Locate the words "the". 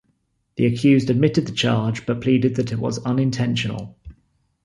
0.55-0.65, 1.45-1.51